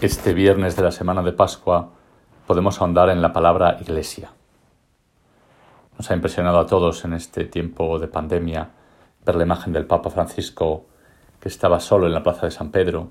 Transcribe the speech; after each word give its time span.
Este 0.00 0.32
viernes 0.32 0.76
de 0.76 0.84
la 0.84 0.92
semana 0.92 1.24
de 1.24 1.32
Pascua 1.32 1.90
podemos 2.46 2.80
ahondar 2.80 3.10
en 3.10 3.20
la 3.20 3.32
palabra 3.32 3.78
iglesia. 3.80 4.30
Nos 5.98 6.08
ha 6.08 6.14
impresionado 6.14 6.60
a 6.60 6.66
todos 6.66 7.04
en 7.04 7.14
este 7.14 7.46
tiempo 7.46 7.98
de 7.98 8.06
pandemia 8.06 8.70
ver 9.26 9.34
la 9.34 9.42
imagen 9.42 9.72
del 9.72 9.86
Papa 9.86 10.10
Francisco 10.10 10.86
que 11.40 11.48
estaba 11.48 11.80
solo 11.80 12.06
en 12.06 12.14
la 12.14 12.22
plaza 12.22 12.46
de 12.46 12.52
San 12.52 12.70
Pedro 12.70 13.10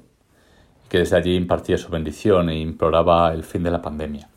y 0.85 0.87
que 0.87 0.99
desde 0.99 1.17
allí 1.17 1.35
impartía 1.35 1.77
su 1.77 1.89
bendición 1.89 2.49
e 2.49 2.57
imploraba 2.57 3.33
el 3.33 3.43
fin 3.43 3.63
de 3.63 3.71
la 3.71 3.81
pandemia. 3.81 4.29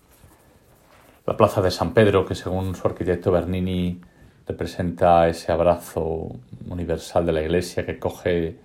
La 1.26 1.36
plaza 1.36 1.62
de 1.62 1.70
San 1.70 1.94
Pedro, 1.94 2.26
que 2.26 2.34
según 2.34 2.74
su 2.74 2.84
arquitecto 2.84 3.30
Bernini 3.30 4.00
representa 4.48 5.28
ese 5.28 5.52
abrazo 5.52 6.26
universal 6.68 7.24
de 7.26 7.32
la 7.32 7.42
Iglesia 7.42 7.86
que 7.86 8.00
coge 8.00 8.58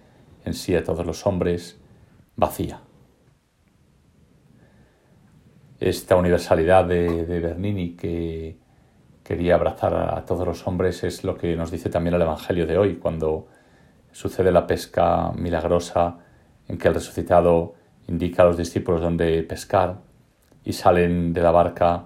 en 0.44 0.56
sí 0.56 0.76
a 0.76 0.84
todos 0.84 1.06
los 1.06 1.28
hombres, 1.28 1.80
vacía. 2.36 2.80
Esta 5.86 6.16
universalidad 6.16 6.86
de, 6.86 7.40
Bernini 7.40 7.92
que 7.92 8.58
quería 9.24 9.54
abrazar 9.54 9.94
a, 9.94 10.26
todos 10.26 10.48
los 10.48 10.66
hombres 10.66 11.04
es 11.04 11.24
lo 11.24 11.38
que 11.38 11.56
nos 11.56 11.70
dice 11.70 11.92
también 11.92 12.16
el 12.16 12.24
Evangelio 12.24 12.66
de 12.66 12.80
hoy, 12.80 12.96
cuando 12.96 13.46
sucede 14.12 14.52
la 14.52 14.66
pesca 14.66 15.32
milagrosa 15.36 16.18
en 16.68 16.80
que 16.80 16.88
el 16.88 16.96
resucitado 16.96 17.76
indica 18.08 18.42
a 18.42 18.48
los 18.48 18.58
discípulos 18.58 19.00
dónde 19.00 19.44
pescar 19.44 19.98
y 20.64 20.74
salen 20.74 21.34
de 21.34 21.44
la 21.44 21.52
barca 21.52 22.06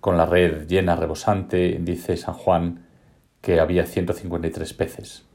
con 0.00 0.16
la 0.16 0.24
red 0.24 0.66
llena, 0.66 0.96
rebosante, 0.96 1.76
dice 1.82 2.16
San 2.16 2.32
Juan 2.32 2.86
que 3.42 3.60
había 3.60 3.84
153 3.84 4.72
peces. 4.72 5.26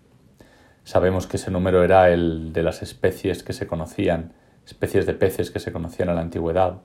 Sabemos 0.86 1.28
que 1.28 1.38
ese 1.38 1.52
número 1.52 1.84
era 1.84 2.10
el 2.10 2.52
de 2.52 2.64
las 2.64 2.82
especies 2.82 3.44
que 3.44 3.54
se 3.54 3.68
conocían, 3.68 4.34
especies 4.66 5.06
de 5.06 5.14
peces 5.14 5.52
que 5.52 5.60
se 5.60 5.72
conocían 5.72 6.10
en 6.10 6.16
la 6.16 6.22
antigüedad, 6.22 6.82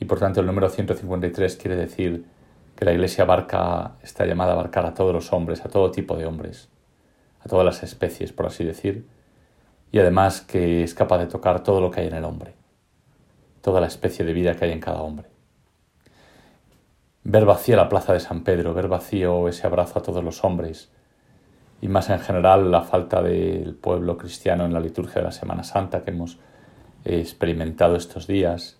y 0.00 0.04
por 0.04 0.18
tanto 0.18 0.40
el 0.40 0.46
número 0.46 0.68
153 0.68 1.56
quiere 1.56 1.76
decir 1.76 2.24
que 2.76 2.84
la 2.84 2.92
Iglesia 2.92 3.24
abarca, 3.24 3.92
está 4.02 4.26
llamada 4.26 4.50
a 4.50 4.54
abarcar 4.54 4.84
a 4.86 4.94
todos 4.94 5.12
los 5.12 5.32
hombres, 5.32 5.64
a 5.64 5.68
todo 5.68 5.90
tipo 5.90 6.16
de 6.16 6.26
hombres, 6.26 6.68
a 7.40 7.48
todas 7.48 7.64
las 7.64 7.82
especies, 7.82 8.32
por 8.32 8.46
así 8.46 8.64
decir, 8.64 9.06
y 9.92 9.98
además 9.98 10.40
que 10.40 10.82
es 10.82 10.94
capaz 10.94 11.18
de 11.18 11.26
tocar 11.26 11.62
todo 11.62 11.80
lo 11.80 11.90
que 11.90 12.00
hay 12.00 12.08
en 12.08 12.14
el 12.14 12.24
hombre, 12.24 12.54
toda 13.60 13.80
la 13.80 13.86
especie 13.86 14.24
de 14.24 14.32
vida 14.32 14.54
que 14.54 14.64
hay 14.64 14.72
en 14.72 14.80
cada 14.80 15.02
hombre. 15.02 15.28
Ver 17.22 17.44
vacía 17.44 17.76
la 17.76 17.88
plaza 17.88 18.12
de 18.12 18.20
San 18.20 18.42
Pedro, 18.42 18.74
ver 18.74 18.88
vacío 18.88 19.48
ese 19.48 19.66
abrazo 19.66 19.98
a 19.98 20.02
todos 20.02 20.24
los 20.24 20.44
hombres, 20.44 20.90
y 21.80 21.88
más 21.88 22.10
en 22.10 22.18
general 22.18 22.70
la 22.70 22.82
falta 22.82 23.22
del 23.22 23.74
pueblo 23.74 24.16
cristiano 24.16 24.64
en 24.64 24.72
la 24.72 24.80
liturgia 24.80 25.16
de 25.16 25.26
la 25.26 25.32
Semana 25.32 25.64
Santa 25.64 26.02
que 26.02 26.10
hemos 26.10 26.38
experimentado 27.04 27.96
estos 27.96 28.26
días, 28.26 28.78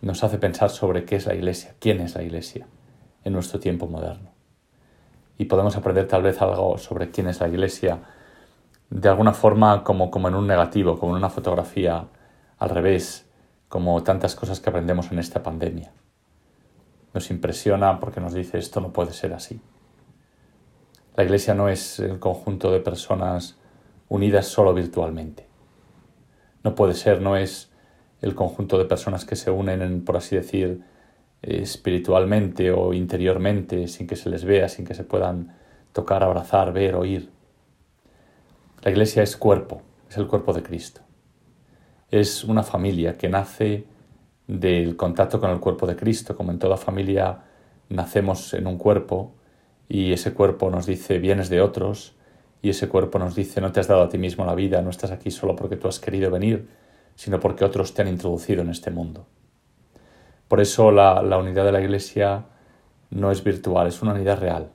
nos 0.00 0.22
hace 0.24 0.38
pensar 0.38 0.70
sobre 0.70 1.04
qué 1.04 1.16
es 1.16 1.26
la 1.26 1.34
Iglesia, 1.34 1.74
quién 1.80 2.00
es 2.00 2.14
la 2.14 2.22
Iglesia 2.22 2.66
en 3.24 3.32
nuestro 3.32 3.58
tiempo 3.60 3.86
moderno. 3.86 4.30
Y 5.38 5.46
podemos 5.46 5.76
aprender 5.76 6.06
tal 6.06 6.22
vez 6.22 6.40
algo 6.40 6.78
sobre 6.78 7.10
quién 7.10 7.28
es 7.28 7.40
la 7.40 7.48
Iglesia 7.48 8.00
de 8.90 9.08
alguna 9.08 9.32
forma 9.32 9.82
como, 9.82 10.10
como 10.10 10.28
en 10.28 10.34
un 10.34 10.46
negativo, 10.46 10.98
como 10.98 11.12
en 11.12 11.18
una 11.18 11.30
fotografía 11.30 12.06
al 12.58 12.70
revés, 12.70 13.26
como 13.68 14.02
tantas 14.02 14.34
cosas 14.34 14.60
que 14.60 14.70
aprendemos 14.70 15.10
en 15.10 15.18
esta 15.18 15.42
pandemia. 15.42 15.92
Nos 17.12 17.30
impresiona 17.30 17.98
porque 17.98 18.20
nos 18.20 18.34
dice 18.34 18.58
esto 18.58 18.80
no 18.80 18.92
puede 18.92 19.12
ser 19.12 19.32
así. 19.32 19.60
La 21.16 21.24
Iglesia 21.24 21.54
no 21.54 21.68
es 21.68 21.98
el 21.98 22.18
conjunto 22.18 22.70
de 22.70 22.80
personas 22.80 23.56
unidas 24.08 24.46
solo 24.46 24.72
virtualmente. 24.74 25.48
No 26.62 26.74
puede 26.74 26.94
ser, 26.94 27.20
no 27.20 27.36
es 27.36 27.72
el 28.22 28.34
conjunto 28.34 28.78
de 28.78 28.84
personas 28.84 29.24
que 29.24 29.36
se 29.36 29.50
unen, 29.50 30.04
por 30.04 30.16
así 30.16 30.36
decir, 30.36 30.82
espiritualmente 31.42 32.70
o 32.70 32.92
interiormente, 32.92 33.88
sin 33.88 34.06
que 34.06 34.16
se 34.16 34.30
les 34.30 34.44
vea, 34.44 34.68
sin 34.68 34.84
que 34.84 34.94
se 34.94 35.04
puedan 35.04 35.54
tocar, 35.92 36.22
abrazar, 36.22 36.72
ver, 36.72 36.94
oír. 36.94 37.30
La 38.82 38.90
iglesia 38.90 39.22
es 39.22 39.36
cuerpo, 39.36 39.82
es 40.08 40.16
el 40.16 40.26
cuerpo 40.26 40.52
de 40.52 40.62
Cristo. 40.62 41.00
Es 42.10 42.44
una 42.44 42.62
familia 42.62 43.16
que 43.16 43.28
nace 43.28 43.84
del 44.46 44.96
contacto 44.96 45.40
con 45.40 45.50
el 45.50 45.60
cuerpo 45.60 45.86
de 45.86 45.96
Cristo, 45.96 46.36
como 46.36 46.52
en 46.52 46.58
toda 46.58 46.76
familia 46.76 47.42
nacemos 47.88 48.54
en 48.54 48.66
un 48.66 48.78
cuerpo 48.78 49.32
y 49.88 50.12
ese 50.12 50.32
cuerpo 50.32 50.70
nos 50.70 50.86
dice 50.86 51.18
vienes 51.18 51.48
de 51.48 51.60
otros 51.60 52.14
y 52.62 52.70
ese 52.70 52.88
cuerpo 52.88 53.18
nos 53.18 53.34
dice 53.34 53.60
no 53.60 53.72
te 53.72 53.80
has 53.80 53.88
dado 53.88 54.02
a 54.02 54.08
ti 54.08 54.18
mismo 54.18 54.44
la 54.44 54.54
vida, 54.54 54.82
no 54.82 54.90
estás 54.90 55.10
aquí 55.10 55.30
solo 55.30 55.54
porque 55.54 55.76
tú 55.76 55.88
has 55.88 55.98
querido 55.98 56.30
venir, 56.30 56.68
sino 57.16 57.40
porque 57.40 57.64
otros 57.64 57.94
te 57.94 58.02
han 58.02 58.08
introducido 58.08 58.62
en 58.62 58.70
este 58.70 58.90
mundo. 58.90 59.26
Por 60.46 60.60
eso 60.60 60.92
la, 60.92 61.20
unidad 61.38 61.64
de 61.64 61.72
la 61.72 61.80
Iglesia 61.80 62.44
no 63.10 63.32
es 63.32 63.42
virtual, 63.42 63.88
es 63.88 64.00
una 64.02 64.12
unidad 64.12 64.38
real. 64.38 64.70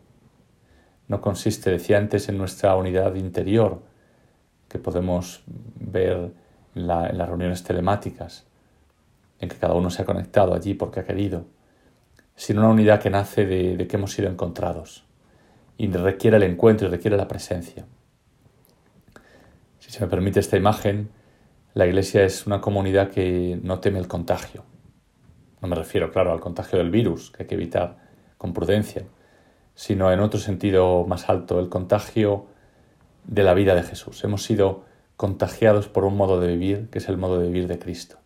No 1.08 1.22
consiste, 1.22 1.70
decía 1.70 1.98
antes, 1.98 2.28
en 2.28 2.38
nuestra 2.38 2.76
unidad 2.76 3.16
interior, 3.16 3.82
que 4.68 4.80
podemos 4.80 5.44
ver 5.48 6.32
en, 6.76 6.88
las 6.88 7.30
reuniones 7.30 7.64
telemáticas, 7.64 8.46
en 9.40 9.48
que 9.48 9.58
cada 9.58 9.76
uno 9.76 9.90
se 9.90 10.02
ha 10.02 10.06
conectado 10.06 10.54
allí 10.54 10.74
porque 10.74 11.02
ha 11.02 11.06
querido, 11.06 11.46
sino 12.36 12.62
una 12.62 12.70
unidad 12.70 13.00
que 13.00 13.10
nace 13.10 13.46
de, 13.46 13.78
de 13.78 13.88
que 13.88 13.98
hemos 13.98 14.12
sido 14.12 14.30
encontrados 14.30 15.06
y 15.78 15.92
requiere 15.92 16.38
el 16.38 16.44
encuentro 16.44 16.88
y 16.88 16.92
requiere 16.92 17.18
la 17.18 17.28
presencia. 17.28 17.86
Si 19.80 19.92
se 19.92 20.00
me 20.02 20.08
permite 20.08 20.40
esta 20.40 20.58
imagen, 20.58 21.10
la 21.74 21.86
Iglesia 21.86 22.24
es 22.24 22.46
una 22.48 22.60
comunidad 22.60 23.12
que 23.12 23.58
no 23.64 23.80
teme 23.80 24.00
el 24.00 24.08
contagio. 24.10 24.66
No 25.62 25.70
me 25.70 25.76
refiero, 25.76 26.12
claro, 26.12 26.34
al 26.34 26.42
contagio 26.42 26.80
del 26.80 26.90
virus, 26.90 27.32
que 27.32 27.44
hay 27.44 27.48
que 27.48 27.56
evitar 27.56 27.98
con 28.38 28.52
prudencia, 28.52 29.06
sino 29.74 30.12
en 30.12 30.20
otro 30.20 30.40
sentido 30.40 31.06
más 31.08 31.30
alto, 31.30 31.60
el 31.60 31.70
contagio 31.70 32.48
de 33.24 33.44
la 33.44 33.54
vida 33.54 33.74
de 33.74 33.84
Jesús. 33.84 34.22
Hemos 34.26 34.44
sido 34.44 34.84
contagiados 35.16 35.88
por 35.88 36.04
un 36.04 36.18
modo 36.18 36.42
de 36.42 36.48
vivir, 36.48 36.90
que 36.90 36.98
es 36.98 37.08
el 37.08 37.18
modo 37.18 37.40
de 37.40 37.48
vivir 37.48 37.68
de 37.68 37.80
Cristo. 37.80 38.18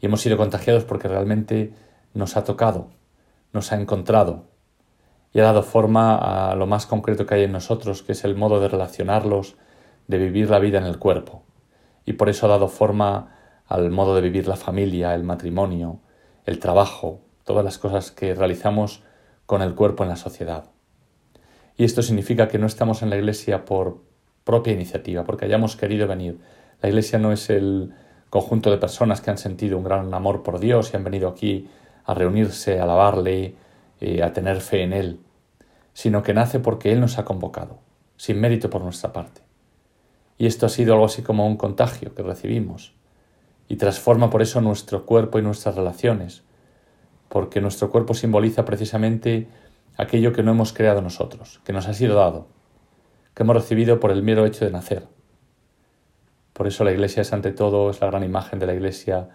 Y 0.00 0.06
hemos 0.06 0.20
sido 0.20 0.36
contagiados 0.36 0.84
porque 0.84 1.06
realmente 1.06 1.72
nos 2.12 2.36
ha 2.36 2.42
tocado, 2.42 2.90
nos 3.52 3.70
ha 3.70 3.80
encontrado 3.80 4.46
y 5.32 5.38
ha 5.38 5.44
dado 5.44 5.62
forma 5.62 6.16
a 6.50 6.56
lo 6.56 6.66
más 6.66 6.86
concreto 6.86 7.24
que 7.24 7.34
hay 7.34 7.44
en 7.44 7.52
nosotros, 7.52 8.02
que 8.02 8.12
es 8.12 8.24
el 8.24 8.34
modo 8.34 8.58
de 8.58 8.68
relacionarlos, 8.68 9.56
de 10.08 10.18
vivir 10.18 10.50
la 10.50 10.58
vida 10.58 10.78
en 10.78 10.86
el 10.86 10.98
cuerpo 10.98 11.44
y 12.04 12.14
por 12.14 12.28
eso 12.28 12.46
ha 12.46 12.50
dado 12.50 12.68
forma 12.68 13.36
al 13.66 13.90
modo 13.90 14.14
de 14.14 14.20
vivir 14.20 14.46
la 14.46 14.56
familia, 14.56 15.14
el 15.14 15.24
matrimonio, 15.24 16.00
el 16.44 16.58
trabajo, 16.58 17.20
todas 17.44 17.64
las 17.64 17.78
cosas 17.78 18.10
que 18.10 18.34
realizamos 18.34 19.02
con 19.46 19.62
el 19.62 19.74
cuerpo 19.74 20.02
en 20.02 20.10
la 20.10 20.16
sociedad. 20.16 20.64
Y 21.76 21.84
esto 21.84 22.02
significa 22.02 22.48
que 22.48 22.58
no 22.58 22.66
estamos 22.66 23.02
en 23.02 23.10
la 23.10 23.16
Iglesia 23.16 23.64
por 23.64 24.02
propia 24.44 24.72
iniciativa, 24.72 25.24
porque 25.24 25.46
hayamos 25.46 25.76
querido 25.76 26.06
venir. 26.06 26.38
La 26.80 26.88
Iglesia 26.88 27.18
no 27.18 27.32
es 27.32 27.50
el 27.50 27.94
conjunto 28.30 28.70
de 28.70 28.78
personas 28.78 29.20
que 29.20 29.30
han 29.30 29.38
sentido 29.38 29.78
un 29.78 29.84
gran 29.84 30.12
amor 30.12 30.42
por 30.42 30.60
Dios 30.60 30.90
y 30.92 30.96
han 30.96 31.04
venido 31.04 31.28
aquí 31.28 31.68
a 32.04 32.14
reunirse, 32.14 32.78
a 32.78 32.82
alabarle, 32.82 33.54
eh, 34.00 34.22
a 34.22 34.32
tener 34.32 34.60
fe 34.60 34.82
en 34.82 34.92
Él, 34.92 35.20
sino 35.92 36.22
que 36.22 36.34
nace 36.34 36.60
porque 36.60 36.92
Él 36.92 37.00
nos 37.00 37.18
ha 37.18 37.24
convocado, 37.24 37.78
sin 38.16 38.40
mérito 38.40 38.68
por 38.70 38.82
nuestra 38.82 39.12
parte. 39.12 39.43
Y 40.38 40.46
esto 40.46 40.66
ha 40.66 40.68
sido 40.68 40.94
algo 40.94 41.06
así 41.06 41.22
como 41.22 41.46
un 41.46 41.56
contagio 41.56 42.14
que 42.14 42.22
recibimos. 42.22 42.94
Y 43.68 43.76
transforma 43.76 44.30
por 44.30 44.42
eso 44.42 44.60
nuestro 44.60 45.06
cuerpo 45.06 45.38
y 45.38 45.42
nuestras 45.42 45.74
relaciones, 45.74 46.42
porque 47.28 47.60
nuestro 47.60 47.90
cuerpo 47.90 48.14
simboliza 48.14 48.64
precisamente 48.64 49.48
aquello 49.96 50.32
que 50.32 50.42
no 50.42 50.50
hemos 50.50 50.72
creado 50.72 51.00
nosotros, 51.00 51.60
que 51.64 51.72
nos 51.72 51.88
ha 51.88 51.94
sido 51.94 52.16
dado, 52.16 52.46
que 53.34 53.42
hemos 53.42 53.56
recibido 53.56 54.00
por 54.00 54.10
el 54.10 54.22
mero 54.22 54.44
hecho 54.44 54.64
de 54.64 54.70
nacer. 54.70 55.06
Por 56.52 56.66
eso 56.66 56.84
la 56.84 56.92
Iglesia 56.92 57.22
es 57.22 57.32
ante 57.32 57.52
todo, 57.52 57.90
es 57.90 58.00
la 58.00 58.06
gran 58.08 58.22
imagen 58.22 58.58
de 58.58 58.66
la 58.66 58.74
Iglesia, 58.74 59.28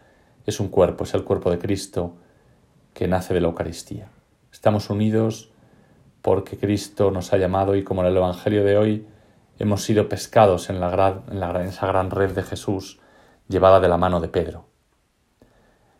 es 0.46 0.60
un 0.60 0.70
cuerpo, 0.70 1.04
es 1.04 1.14
el 1.14 1.24
cuerpo 1.24 1.52
de 1.52 1.60
Cristo 1.60 2.16
que 2.94 3.08
nace 3.08 3.34
de 3.34 3.42
la 3.42 3.48
Eucaristía. 3.48 4.10
Estamos 4.52 4.90
unidos 4.90 5.52
porque 6.22 6.58
Cristo 6.58 7.12
nos 7.12 7.34
ha 7.34 7.38
llamado 7.38 7.76
y 7.76 7.84
como 7.84 8.02
en 8.02 8.08
el 8.08 8.18
Evangelio 8.18 8.64
de 8.64 8.78
hoy, 8.78 9.08
hemos 9.60 9.84
sido 9.84 10.10
pescados 10.10 10.70
en, 10.70 10.80
la 10.80 11.24
en, 11.30 11.68
esa 11.68 11.86
gran 11.88 12.10
red 12.10 12.32
de 12.32 12.44
Jesús 12.44 13.00
llevada 13.48 13.80
de 13.80 13.90
la 13.90 13.98
mano 13.98 14.22
de 14.22 14.30
Pedro. 14.30 14.66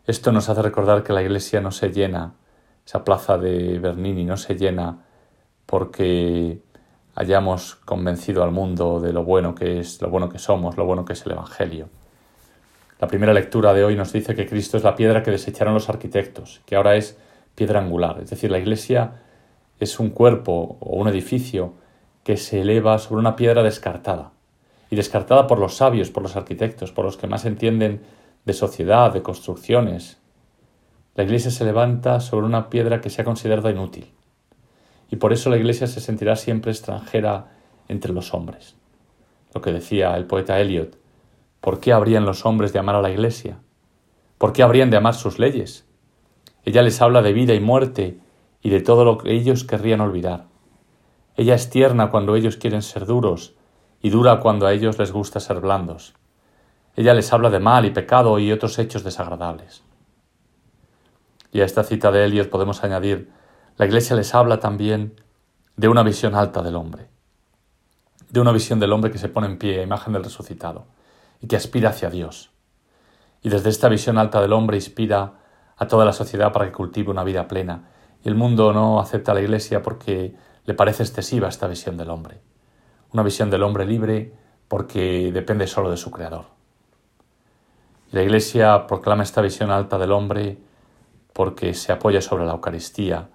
Esto 0.06 0.32
nos 0.32 0.48
hace 0.48 0.62
recordar 0.62 1.02
que 1.02 1.12
la 1.12 1.22
iglesia 1.22 1.60
no 1.60 1.70
se 1.70 1.90
llena, 1.90 2.34
esa 2.84 3.04
plaza 3.04 3.36
de 3.38 3.78
Bernini 3.78 4.24
no 4.24 4.36
se 4.36 4.56
llena 4.56 5.04
porque 5.66 6.62
hayamos 7.14 7.76
convencido 7.76 8.42
al 8.42 8.50
mundo 8.50 8.98
de 8.98 9.12
lo 9.12 9.24
bueno 9.24 9.54
que 9.54 9.78
es, 9.78 10.00
lo 10.00 10.08
bueno 10.08 10.30
que 10.30 10.38
somos, 10.38 10.76
lo 10.78 10.86
bueno 10.86 11.04
que 11.04 11.12
es 11.12 11.24
el 11.26 11.32
Evangelio. 11.32 11.88
La 12.98 13.08
primera 13.08 13.34
lectura 13.34 13.72
de 13.74 13.84
hoy 13.84 13.94
nos 13.94 14.12
dice 14.12 14.34
que 14.34 14.46
Cristo 14.46 14.76
es 14.76 14.84
la 14.84 14.96
piedra 14.96 15.22
que 15.22 15.30
desecharon 15.30 15.74
los 15.74 15.88
arquitectos, 15.88 16.62
que 16.66 16.76
ahora 16.76 16.96
es 16.96 17.18
piedra 17.54 17.80
angular. 17.80 18.20
Es 18.22 18.30
decir, 18.30 18.50
la 18.50 18.58
iglesia 18.58 19.22
es 19.78 20.00
un 20.00 20.10
cuerpo 20.10 20.78
o 20.80 20.96
un 20.96 21.08
edificio 21.08 21.74
que 22.30 22.36
se 22.36 22.60
eleva 22.60 22.96
sobre 23.00 23.18
una 23.18 23.34
piedra 23.34 23.64
descartada, 23.64 24.30
y 24.88 24.94
descartada 24.94 25.48
por 25.48 25.58
los 25.58 25.74
sabios, 25.74 26.10
por 26.10 26.22
los 26.22 26.36
arquitectos, 26.36 26.92
por 26.92 27.04
los 27.04 27.16
que 27.16 27.26
más 27.26 27.44
entienden 27.44 28.02
de 28.44 28.52
sociedad, 28.52 29.12
de 29.12 29.20
construcciones. 29.20 30.20
La 31.16 31.24
Iglesia 31.24 31.50
se 31.50 31.64
levanta 31.64 32.20
sobre 32.20 32.46
una 32.46 32.70
piedra 32.70 33.00
que 33.00 33.10
se 33.10 33.20
ha 33.20 33.24
considerado 33.24 33.68
inútil. 33.68 34.12
Y 35.10 35.16
por 35.16 35.32
eso 35.32 35.50
la 35.50 35.56
Iglesia 35.56 35.88
se 35.88 36.00
sentirá 36.00 36.36
siempre 36.36 36.70
extranjera 36.70 37.48
entre 37.88 38.12
los 38.12 38.32
hombres. 38.32 38.76
Lo 39.52 39.60
que 39.60 39.72
decía 39.72 40.16
el 40.16 40.26
poeta 40.26 40.60
Eliot, 40.60 40.98
¿por 41.60 41.80
qué 41.80 41.92
habrían 41.92 42.26
los 42.26 42.46
hombres 42.46 42.72
de 42.72 42.78
amar 42.78 42.94
a 42.94 43.02
la 43.02 43.10
Iglesia? 43.10 43.58
¿Por 44.38 44.52
qué 44.52 44.62
habrían 44.62 44.90
de 44.90 44.98
amar 44.98 45.14
sus 45.14 45.40
leyes? 45.40 45.84
Ella 46.64 46.82
les 46.82 47.02
habla 47.02 47.22
de 47.22 47.32
vida 47.32 47.54
y 47.54 47.60
muerte 47.60 48.20
y 48.62 48.70
de 48.70 48.82
todo 48.82 49.04
lo 49.04 49.18
que 49.18 49.32
ellos 49.32 49.64
querrían 49.64 50.00
olvidar. 50.00 50.49
Ella 51.36 51.54
es 51.54 51.70
tierna 51.70 52.10
cuando 52.10 52.36
ellos 52.36 52.56
quieren 52.56 52.82
ser 52.82 53.06
duros 53.06 53.54
y 54.02 54.10
dura 54.10 54.40
cuando 54.40 54.66
a 54.66 54.72
ellos 54.72 54.98
les 54.98 55.12
gusta 55.12 55.40
ser 55.40 55.60
blandos. 55.60 56.14
Ella 56.96 57.14
les 57.14 57.32
habla 57.32 57.50
de 57.50 57.60
mal 57.60 57.84
y 57.84 57.90
pecado 57.90 58.38
y 58.38 58.52
otros 58.52 58.78
hechos 58.78 59.04
desagradables. 59.04 59.82
Y 61.52 61.60
a 61.60 61.64
esta 61.64 61.82
cita 61.82 62.10
de 62.10 62.24
Eliot 62.24 62.50
podemos 62.50 62.84
añadir, 62.84 63.30
la 63.76 63.86
Iglesia 63.86 64.16
les 64.16 64.34
habla 64.34 64.60
también 64.60 65.20
de 65.76 65.88
una 65.88 66.02
visión 66.02 66.34
alta 66.34 66.62
del 66.62 66.76
hombre, 66.76 67.08
de 68.28 68.40
una 68.40 68.52
visión 68.52 68.78
del 68.80 68.92
hombre 68.92 69.10
que 69.10 69.18
se 69.18 69.28
pone 69.28 69.46
en 69.46 69.58
pie 69.58 69.80
a 69.80 69.82
imagen 69.82 70.12
del 70.12 70.24
resucitado 70.24 70.86
y 71.40 71.46
que 71.46 71.56
aspira 71.56 71.90
hacia 71.90 72.10
Dios. 72.10 72.50
Y 73.42 73.48
desde 73.48 73.70
esta 73.70 73.88
visión 73.88 74.18
alta 74.18 74.40
del 74.40 74.52
hombre 74.52 74.76
inspira 74.76 75.40
a 75.76 75.86
toda 75.86 76.04
la 76.04 76.12
sociedad 76.12 76.52
para 76.52 76.66
que 76.66 76.72
cultive 76.72 77.10
una 77.10 77.24
vida 77.24 77.48
plena. 77.48 77.88
Y 78.22 78.28
el 78.28 78.34
mundo 78.34 78.72
no 78.74 79.00
acepta 79.00 79.32
a 79.32 79.34
la 79.34 79.40
Iglesia 79.40 79.82
porque 79.82 80.34
le 80.70 80.74
parece 80.74 81.02
excesiva 81.02 81.48
esta 81.48 81.66
visión 81.66 81.96
del 81.96 82.10
hombre. 82.10 82.42
Una 83.12 83.24
visión 83.24 83.50
del 83.50 83.64
hombre 83.64 83.84
libre 83.84 84.32
porque 84.68 85.32
depende 85.32 85.66
solo 85.66 85.90
de 85.90 85.96
su 85.96 86.12
Creador. 86.12 86.44
la 88.12 88.22
Iglesia 88.22 88.86
proclama 88.86 89.24
esta 89.24 89.40
visión 89.40 89.72
alta 89.72 89.98
del 89.98 90.12
hombre 90.12 90.58
porque 91.32 91.74
se 91.74 91.90
apoya 91.90 92.22
sobre 92.22 92.46
la 92.46 92.52
Eucaristía, 92.52 93.30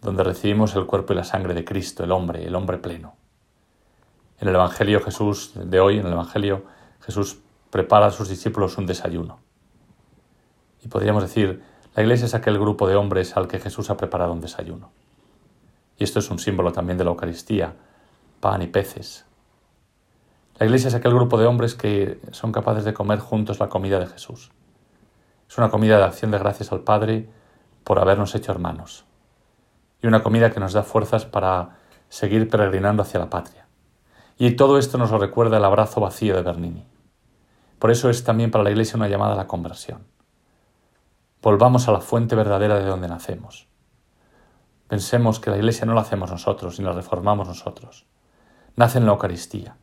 donde 0.00 0.24
recibimos 0.24 0.74
el 0.74 0.86
cuerpo 0.86 1.12
y 1.12 1.16
la 1.16 1.24
sangre 1.24 1.52
de 1.52 1.62
Cristo, 1.62 2.04
el 2.04 2.10
hombre, 2.10 2.46
el 2.46 2.54
hombre 2.54 2.78
pleno. 2.78 3.16
En 4.40 4.48
el 4.48 4.54
Evangelio 4.54 5.02
Jesús 5.02 5.52
de 5.54 5.78
hoy, 5.78 5.98
en 5.98 6.06
el 6.06 6.14
Evangelio 6.14 6.64
Jesús 7.02 7.38
prepara 7.68 8.06
a 8.06 8.12
sus 8.12 8.30
discípulos 8.30 8.78
un 8.78 8.86
desayuno. 8.86 9.40
Y 10.82 10.88
podríamos 10.88 11.22
decir, 11.22 11.62
la 11.94 12.02
iglesia 12.02 12.24
es 12.24 12.34
aquel 12.34 12.58
grupo 12.58 12.88
de 12.88 12.96
hombres 12.96 13.36
al 13.36 13.46
que 13.46 13.60
Jesús 13.60 13.90
ha 13.90 13.98
preparado 13.98 14.32
un 14.32 14.40
desayuno. 14.40 14.90
Y 16.02 16.04
esto 16.04 16.18
es 16.18 16.28
un 16.32 16.40
símbolo 16.40 16.72
también 16.72 16.98
de 16.98 17.04
la 17.04 17.10
Eucaristía, 17.10 17.76
pan 18.40 18.60
y 18.60 18.66
peces. 18.66 19.24
La 20.58 20.66
iglesia 20.66 20.88
es 20.88 20.96
aquel 20.96 21.14
grupo 21.14 21.38
de 21.38 21.46
hombres 21.46 21.76
que 21.76 22.20
son 22.32 22.50
capaces 22.50 22.82
de 22.84 22.92
comer 22.92 23.20
juntos 23.20 23.60
la 23.60 23.68
comida 23.68 24.00
de 24.00 24.08
Jesús. 24.08 24.50
Es 25.48 25.58
una 25.58 25.70
comida 25.70 25.98
de 25.98 26.02
acción 26.02 26.32
de 26.32 26.40
gracias 26.40 26.72
al 26.72 26.80
Padre 26.80 27.28
por 27.84 28.00
habernos 28.00 28.34
hecho 28.34 28.50
hermanos. 28.50 29.04
Y 30.02 30.08
una 30.08 30.24
comida 30.24 30.50
que 30.50 30.58
nos 30.58 30.72
da 30.72 30.82
fuerzas 30.82 31.24
para 31.24 31.78
seguir 32.08 32.50
peregrinando 32.50 33.04
hacia 33.04 33.20
la 33.20 33.30
patria. 33.30 33.68
Y 34.36 34.56
todo 34.56 34.78
esto 34.78 34.98
nos 34.98 35.12
lo 35.12 35.18
recuerda 35.18 35.58
el 35.58 35.64
abrazo 35.64 36.00
vacío 36.00 36.34
de 36.34 36.42
Bernini. 36.42 36.84
Por 37.78 37.92
eso 37.92 38.10
es 38.10 38.24
también 38.24 38.50
para 38.50 38.64
la 38.64 38.72
Iglesia 38.72 38.96
una 38.96 39.06
llamada 39.06 39.34
a 39.34 39.36
la 39.36 39.46
conversión. 39.46 40.04
Volvamos 41.40 41.86
a 41.86 41.92
la 41.92 42.00
fuente 42.00 42.34
verdadera 42.34 42.80
de 42.80 42.86
donde 42.86 43.06
nacemos. 43.06 43.68
Pensemos 44.92 45.40
que 45.40 45.48
la 45.48 45.56
Iglesia 45.56 45.86
no 45.86 45.94
la 45.94 46.02
hacemos 46.02 46.30
nosotros 46.30 46.78
ni 46.78 46.84
la 46.84 46.92
reformamos 46.92 47.48
nosotros. 47.48 48.04
Nace 48.76 48.98
en 48.98 49.06
la 49.06 49.12
Eucaristía. 49.12 49.78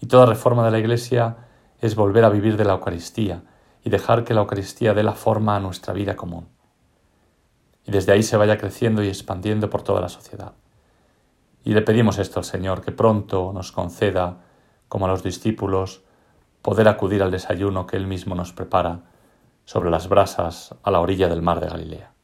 Y 0.00 0.06
toda 0.06 0.26
reforma 0.26 0.64
de 0.64 0.70
la 0.70 0.78
Iglesia 0.78 1.38
es 1.80 1.96
volver 1.96 2.24
a 2.24 2.28
vivir 2.28 2.56
de 2.56 2.64
la 2.64 2.74
Eucaristía 2.74 3.42
y 3.82 3.90
dejar 3.90 4.22
que 4.22 4.34
la 4.34 4.42
Eucaristía 4.42 4.94
dé 4.94 5.02
la 5.02 5.14
forma 5.14 5.56
a 5.56 5.58
nuestra 5.58 5.92
vida 5.92 6.14
común. 6.14 6.46
Y 7.84 7.90
desde 7.90 8.12
ahí 8.12 8.22
se 8.22 8.36
vaya 8.36 8.58
creciendo 8.58 9.02
y 9.02 9.08
expandiendo 9.08 9.70
por 9.70 9.82
toda 9.82 10.00
la 10.00 10.08
sociedad. 10.08 10.52
Y 11.64 11.72
le 11.74 11.82
pedimos 11.82 12.20
esto 12.20 12.38
al 12.38 12.44
Señor, 12.44 12.80
que 12.80 12.92
pronto 12.92 13.50
nos 13.52 13.72
conceda, 13.72 14.36
como 14.86 15.06
a 15.06 15.08
los 15.08 15.24
discípulos, 15.24 16.02
poder 16.62 16.86
acudir 16.86 17.24
al 17.24 17.32
desayuno 17.32 17.88
que 17.88 17.96
Él 17.96 18.06
mismo 18.06 18.36
nos 18.36 18.52
prepara 18.52 19.00
sobre 19.64 19.90
las 19.90 20.08
brasas 20.08 20.76
a 20.84 20.92
la 20.92 21.00
orilla 21.00 21.28
del 21.28 21.42
mar 21.42 21.58
de 21.58 21.66
Galilea. 21.66 22.17